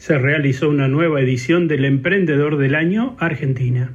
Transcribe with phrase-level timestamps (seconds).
[0.00, 3.92] se realizó una nueva edición del Emprendedor del Año Argentina.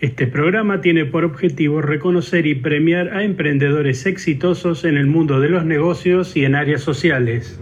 [0.00, 5.48] Este programa tiene por objetivo reconocer y premiar a emprendedores exitosos en el mundo de
[5.48, 7.60] los negocios y en áreas sociales,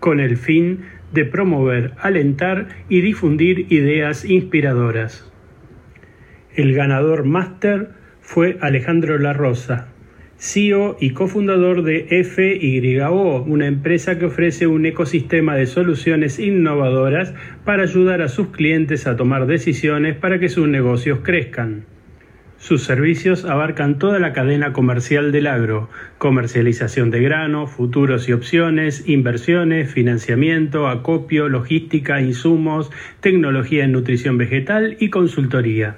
[0.00, 0.80] con el fin
[1.12, 5.32] de promover, alentar y difundir ideas inspiradoras.
[6.56, 7.90] El ganador máster
[8.22, 9.86] fue Alejandro La Rosa,
[10.40, 17.34] CEO y cofundador de FYO, una empresa que ofrece un ecosistema de soluciones innovadoras
[17.64, 21.86] para ayudar a sus clientes a tomar decisiones para que sus negocios crezcan.
[22.56, 25.88] Sus servicios abarcan toda la cadena comercial del agro,
[26.18, 34.96] comercialización de grano, futuros y opciones, inversiones, financiamiento, acopio, logística, insumos, tecnología en nutrición vegetal
[35.00, 35.96] y consultoría.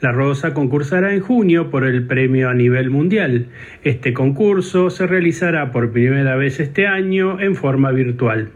[0.00, 3.46] La Rosa concursará en junio por el premio a nivel mundial.
[3.82, 8.50] Este concurso se realizará por primera vez este año en forma virtual.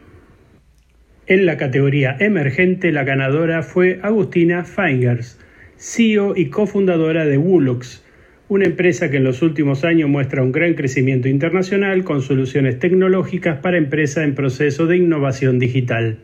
[1.26, 5.38] En la categoría emergente, la ganadora fue Agustina Feingers,
[5.78, 8.04] CEO y cofundadora de Wulux,
[8.48, 13.60] una empresa que en los últimos años muestra un gran crecimiento internacional con soluciones tecnológicas
[13.60, 16.18] para empresas en proceso de innovación digital.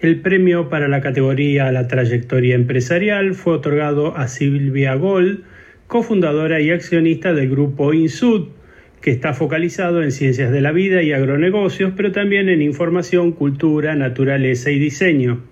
[0.00, 5.42] El premio para la categoría la trayectoria empresarial fue otorgado a Silvia Gold,
[5.88, 8.46] cofundadora y accionista del grupo Insud,
[9.00, 13.96] que está focalizado en ciencias de la vida y agronegocios, pero también en información, cultura,
[13.96, 15.42] naturaleza y diseño.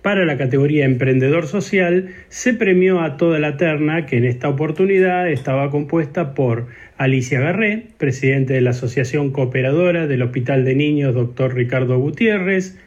[0.00, 5.28] Para la categoría Emprendedor Social se premió a toda la terna que en esta oportunidad
[5.28, 11.52] estaba compuesta por Alicia Garré, presidente de la Asociación Cooperadora del Hospital de Niños Dr.
[11.52, 12.78] Ricardo Gutiérrez,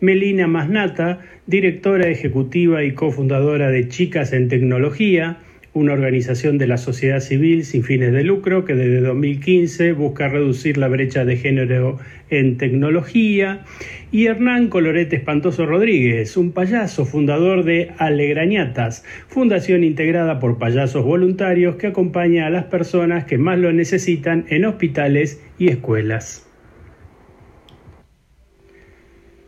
[0.00, 5.38] Melina Masnata, directora ejecutiva y cofundadora de Chicas en Tecnología,
[5.74, 10.78] una organización de la sociedad civil sin fines de lucro que desde 2015 busca reducir
[10.78, 11.98] la brecha de género
[12.30, 13.64] en tecnología,
[14.10, 21.76] y Hernán Colorete Espantoso Rodríguez, un payaso fundador de Alegrañatas, fundación integrada por payasos voluntarios
[21.76, 26.47] que acompaña a las personas que más lo necesitan en hospitales y escuelas.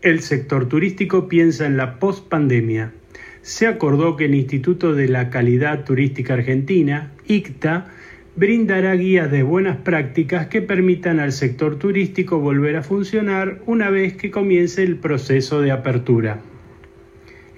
[0.02, 2.94] El sector turístico piensa en la post-pandemia.
[3.42, 7.86] Se acordó que el Instituto de la Calidad Turística Argentina, ICTA,
[8.34, 14.14] brindará guías de buenas prácticas que permitan al sector turístico volver a funcionar una vez
[14.14, 16.40] que comience el proceso de apertura.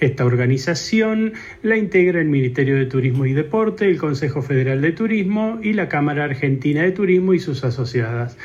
[0.01, 5.61] Esta organización la integra el Ministerio de Turismo y Deporte, el Consejo Federal de Turismo
[5.63, 8.37] y la Cámara Argentina de Turismo y sus asociadas.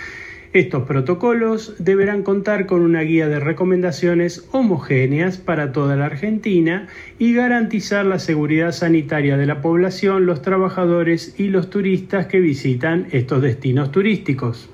[0.58, 6.88] Estos protocolos deberán contar con una guía de recomendaciones homogéneas para toda la Argentina
[7.20, 13.06] y garantizar la seguridad sanitaria de la población, los trabajadores y los turistas que visitan
[13.12, 14.68] estos destinos turísticos.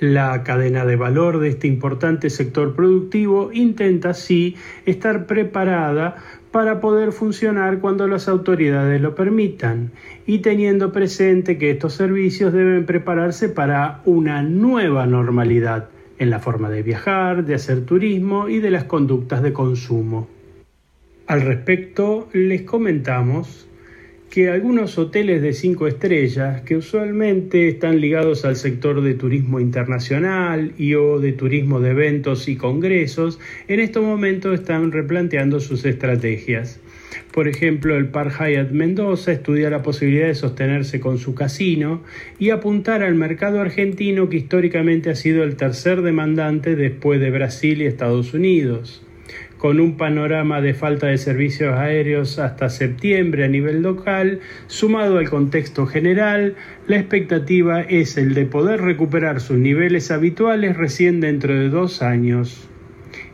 [0.00, 4.54] La cadena de valor de este importante sector productivo intenta así
[4.86, 6.16] estar preparada
[6.52, 9.90] para poder funcionar cuando las autoridades lo permitan
[10.24, 15.88] y teniendo presente que estos servicios deben prepararse para una nueva normalidad
[16.18, 20.28] en la forma de viajar, de hacer turismo y de las conductas de consumo.
[21.26, 23.67] Al respecto, les comentamos
[24.30, 30.72] que algunos hoteles de cinco estrellas, que usualmente están ligados al sector de turismo internacional
[30.76, 36.78] y o de turismo de eventos y congresos, en estos momentos están replanteando sus estrategias.
[37.32, 42.02] Por ejemplo, el Park Hyatt Mendoza estudia la posibilidad de sostenerse con su casino
[42.38, 47.80] y apuntar al mercado argentino que históricamente ha sido el tercer demandante después de Brasil
[47.80, 49.02] y Estados Unidos
[49.58, 55.28] con un panorama de falta de servicios aéreos hasta septiembre a nivel local, sumado al
[55.28, 56.54] contexto general,
[56.86, 62.68] la expectativa es el de poder recuperar sus niveles habituales recién dentro de dos años.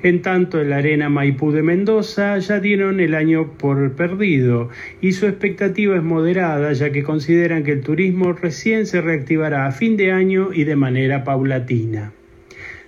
[0.02, 4.68] En tanto, en la Arena Maipú de Mendoza ya dieron el año por perdido
[5.00, 9.72] y su expectativa es moderada ya que consideran que el turismo recién se reactivará a
[9.72, 12.12] fin de año y de manera paulatina.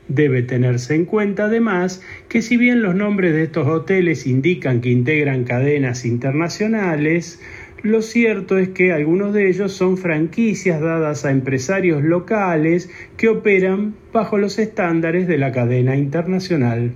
[0.08, 4.90] Debe tenerse en cuenta además que si bien los nombres de estos hoteles indican que
[4.90, 7.40] integran cadenas internacionales,
[7.82, 13.94] lo cierto es que algunos de ellos son franquicias dadas a empresarios locales que operan
[14.12, 16.92] bajo los estándares de la cadena internacional.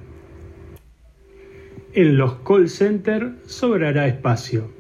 [1.92, 4.70] En los call centers sobrará espacio.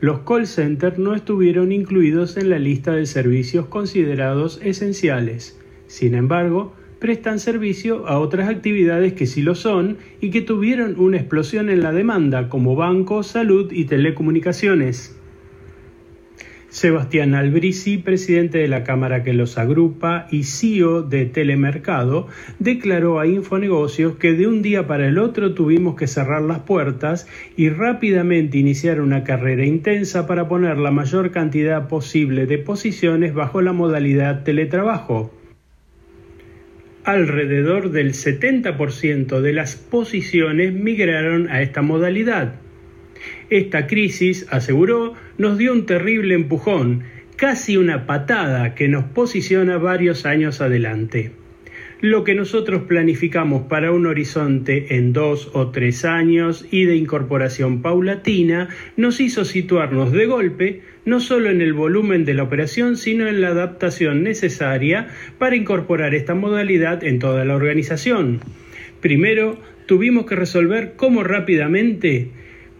[0.00, 5.58] Los call centers no estuvieron incluidos en la lista de servicios considerados esenciales.
[5.86, 11.16] Sin embargo, prestan servicio a otras actividades que sí lo son y que tuvieron una
[11.16, 15.18] explosión en la demanda, como bancos, salud y telecomunicaciones.
[16.68, 22.28] Sebastián Albrisi, presidente de la Cámara que los agrupa y CEO de Telemercado,
[22.60, 27.26] declaró a Infonegocios que de un día para el otro tuvimos que cerrar las puertas
[27.56, 33.60] y rápidamente iniciar una carrera intensa para poner la mayor cantidad posible de posiciones bajo
[33.60, 35.41] la modalidad teletrabajo.
[37.04, 42.54] Alrededor del 70% de las posiciones migraron a esta modalidad.
[43.50, 47.02] Esta crisis, aseguró, nos dio un terrible empujón,
[47.36, 51.32] casi una patada que nos posiciona varios años adelante.
[52.02, 57.80] Lo que nosotros planificamos para un horizonte en dos o tres años y de incorporación
[57.80, 63.28] paulatina nos hizo situarnos de golpe no solo en el volumen de la operación, sino
[63.28, 68.40] en la adaptación necesaria para incorporar esta modalidad en toda la organización.
[69.00, 69.56] Primero,
[69.86, 72.30] tuvimos que resolver cómo rápidamente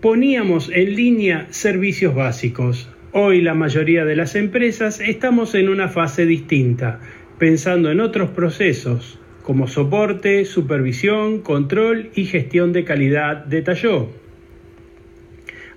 [0.01, 2.91] poníamos en línea servicios básicos.
[3.13, 6.99] Hoy la mayoría de las empresas estamos en una fase distinta,
[7.39, 14.09] pensando en otros procesos como soporte, supervisión, control y gestión de calidad, detalló.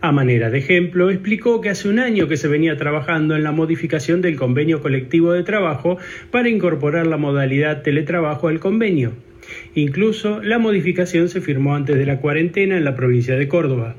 [0.02, 3.52] A manera de ejemplo, explicó que hace un año que se venía trabajando en la
[3.52, 5.98] modificación del convenio colectivo de trabajo
[6.30, 9.13] para incorporar la modalidad teletrabajo al convenio.
[9.74, 13.96] Incluso la modificación se firmó antes de la cuarentena en la provincia de Córdoba.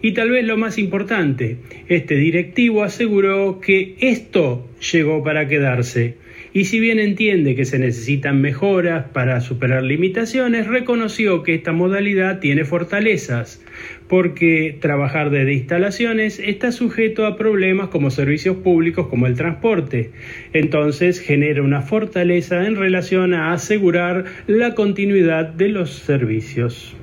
[0.00, 1.58] Y tal vez lo más importante,
[1.88, 6.16] este directivo aseguró que esto llegó para quedarse.
[6.52, 12.40] Y si bien entiende que se necesitan mejoras para superar limitaciones, reconoció que esta modalidad
[12.40, 13.62] tiene fortalezas,
[14.08, 20.10] porque trabajar desde instalaciones está sujeto a problemas como servicios públicos como el transporte.
[20.52, 26.96] Entonces genera una fortaleza en relación a asegurar la continuidad de los servicios.